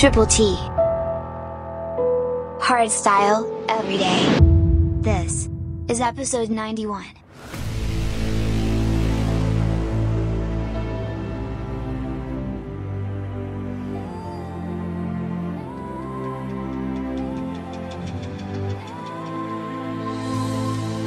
[0.00, 0.56] Triple T.
[2.58, 4.38] Hard style, every day.
[5.02, 5.50] This
[5.88, 7.04] is episode 91.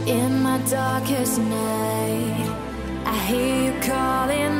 [0.05, 2.55] In my darkest night,
[3.07, 4.52] I hear you calling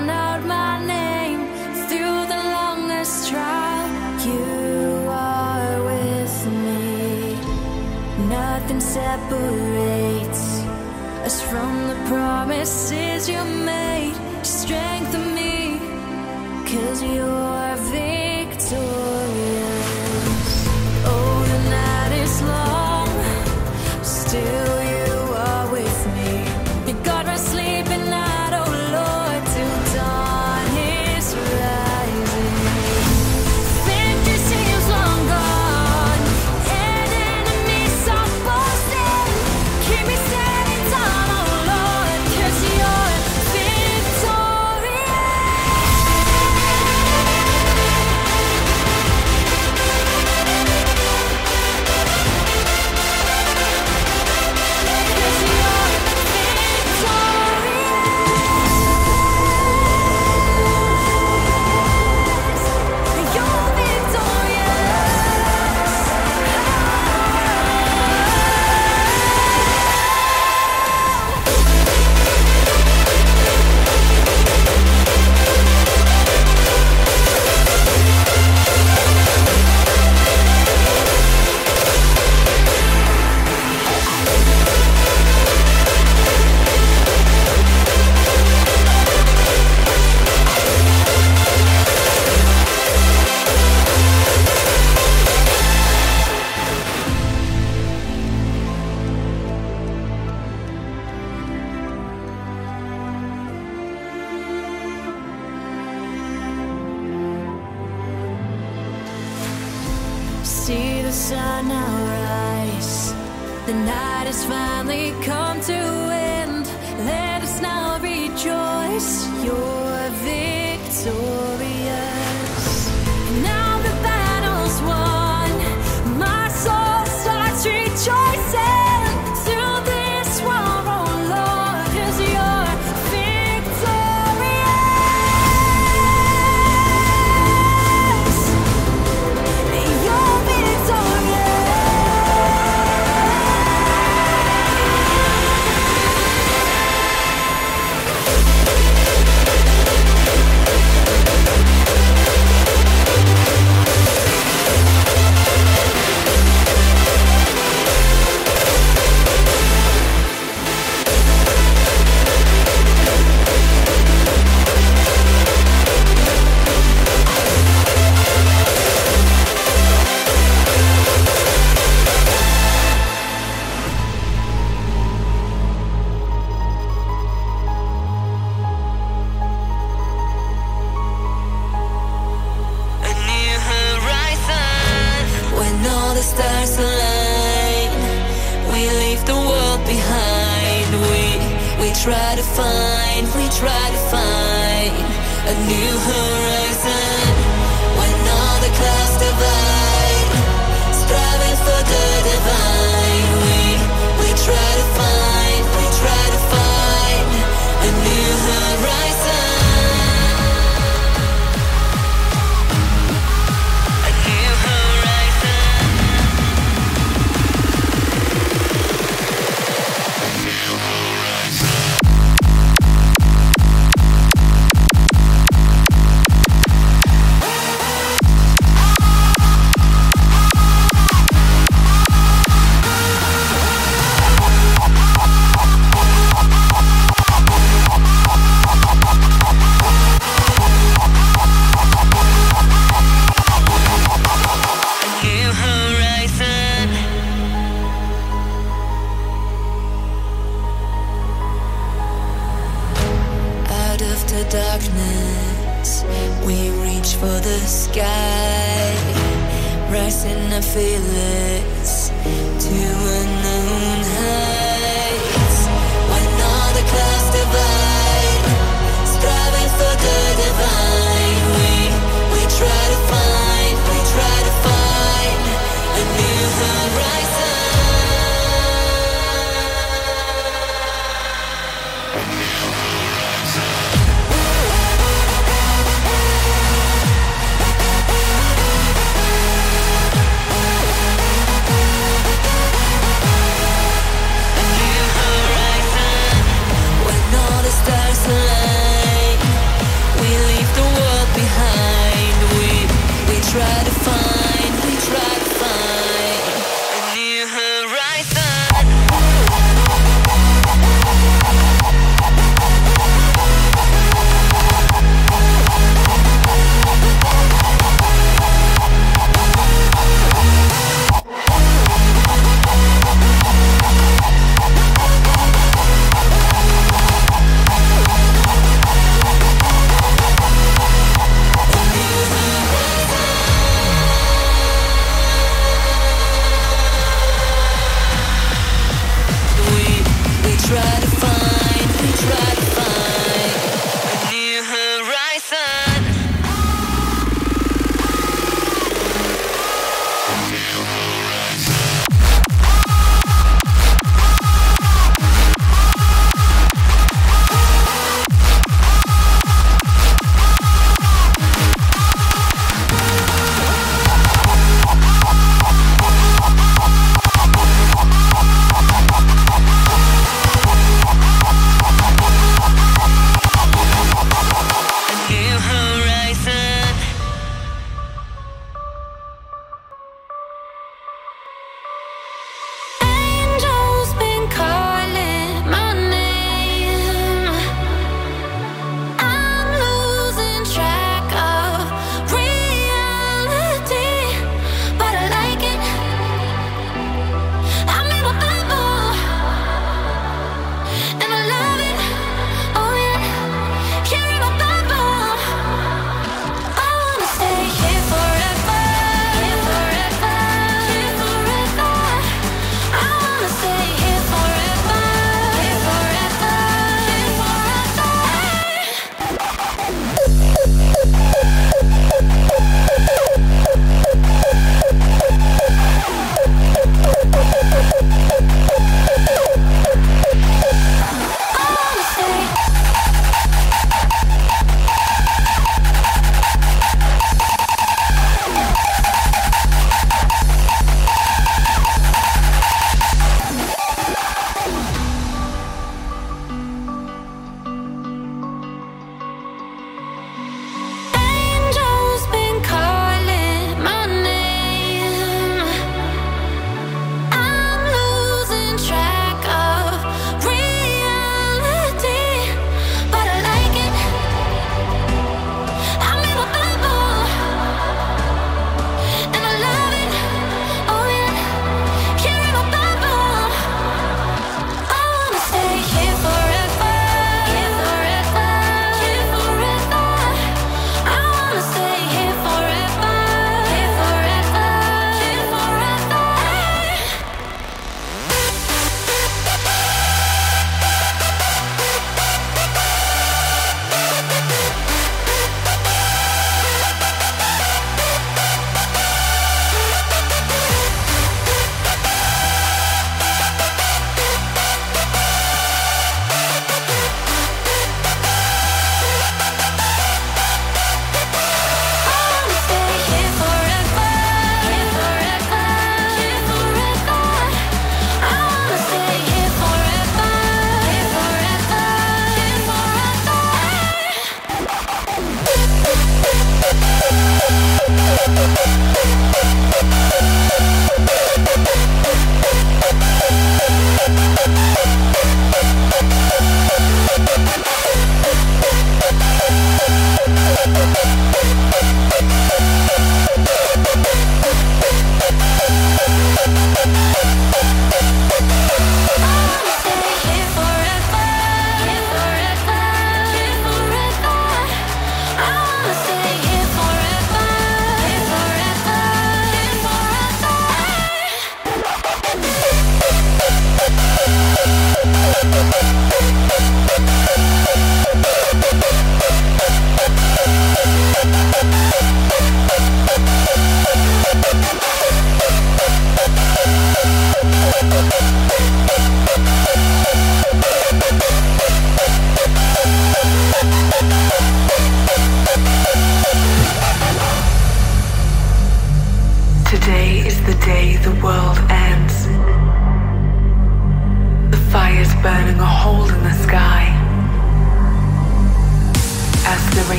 [9.14, 10.44] separates
[11.28, 14.16] us from the promises you made.
[14.42, 15.78] Strengthen me,
[16.66, 17.53] cause you're.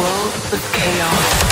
[0.00, 1.49] world of chaos.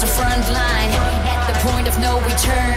[0.00, 0.90] The front line
[1.24, 2.75] at the point of no return.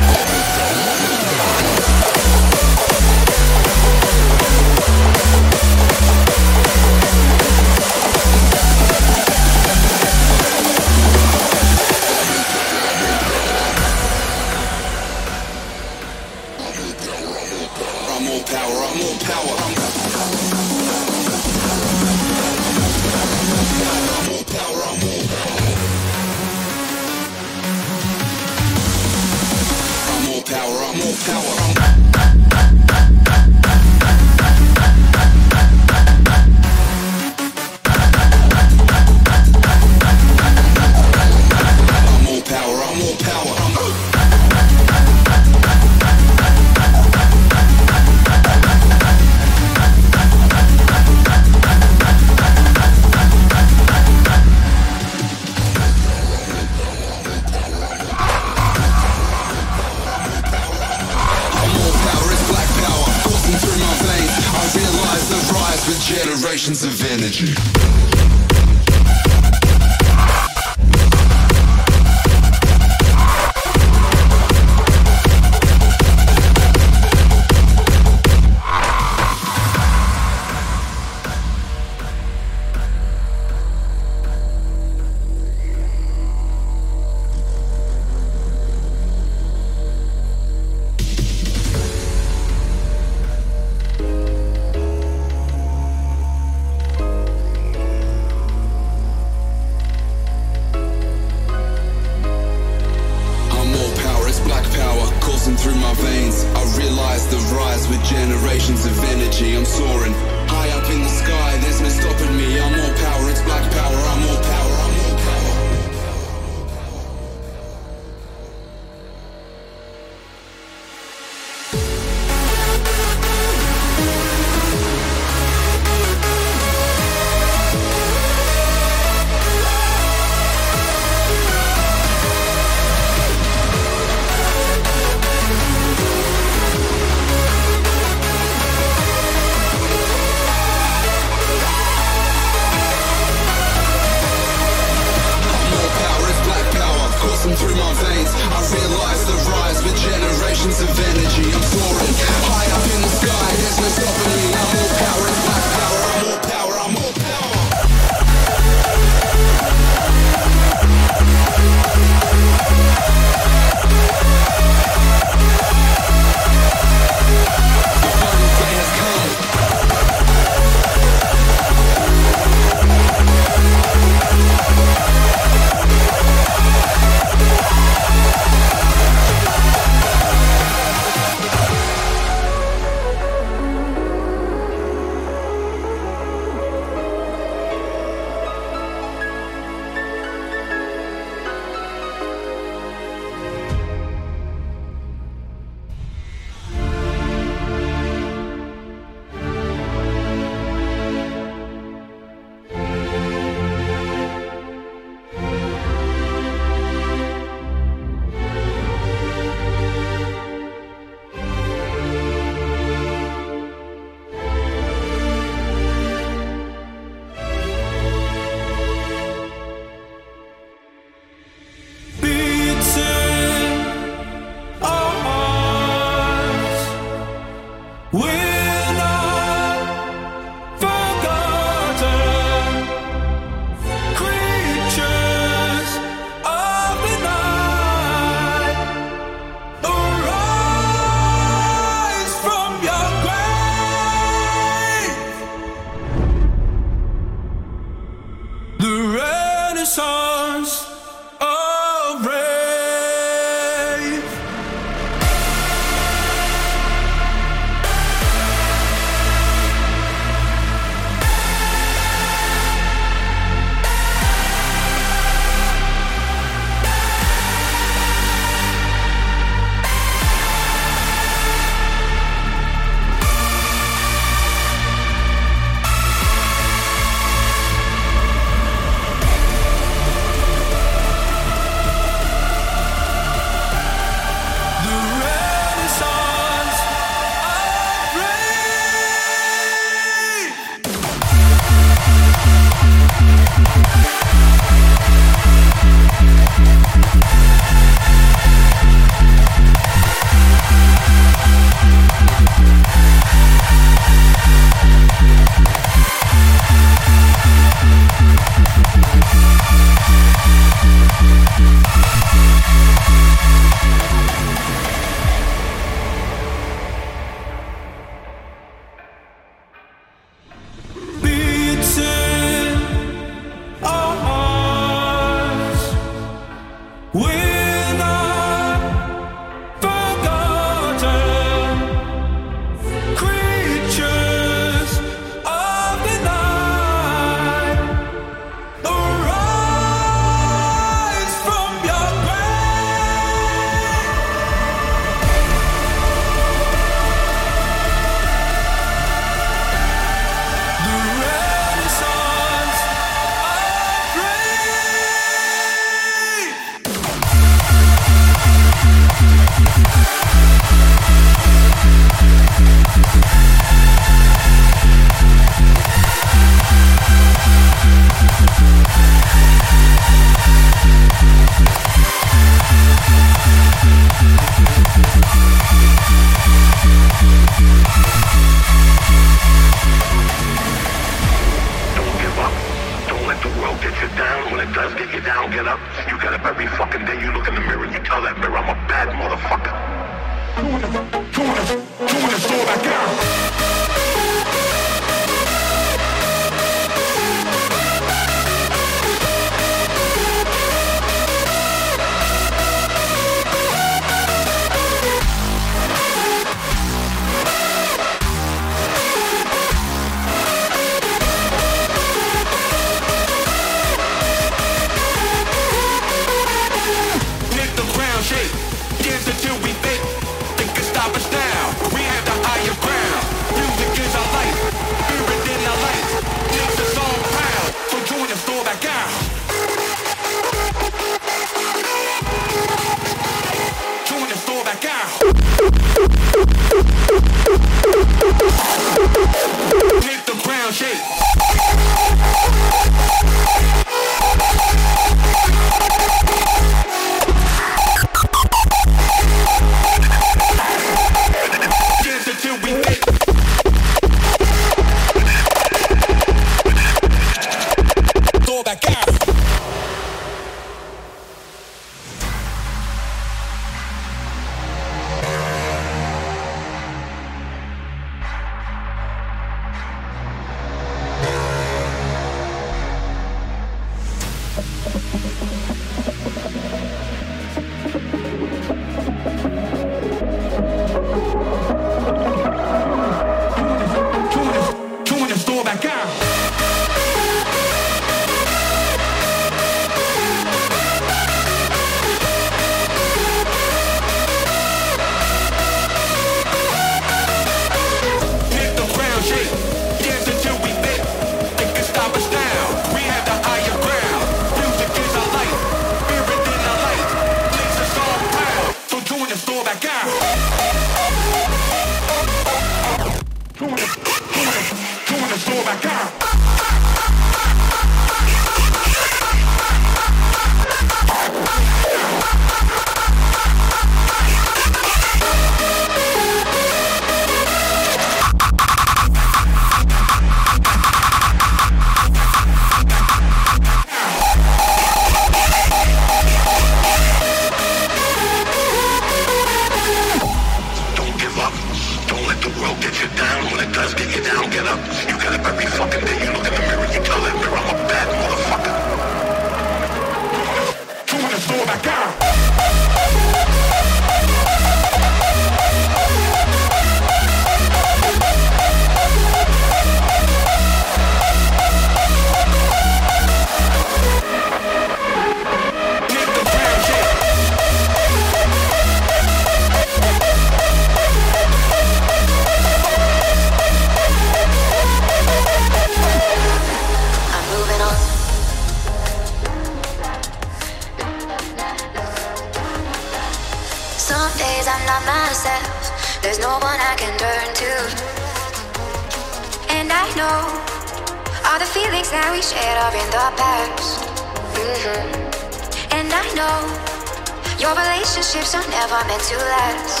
[598.81, 600.00] Never meant to last.